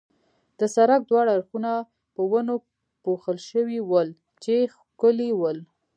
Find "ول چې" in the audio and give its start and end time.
3.89-4.53